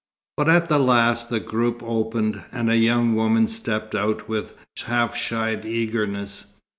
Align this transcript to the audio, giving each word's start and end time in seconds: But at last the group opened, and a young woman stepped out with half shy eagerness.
But 0.35 0.49
at 0.49 0.71
last 0.71 1.29
the 1.29 1.39
group 1.39 1.83
opened, 1.83 2.41
and 2.51 2.71
a 2.71 2.75
young 2.75 3.13
woman 3.13 3.47
stepped 3.47 3.93
out 3.93 4.27
with 4.27 4.51
half 4.79 5.15
shy 5.15 5.61
eagerness. 5.63 6.55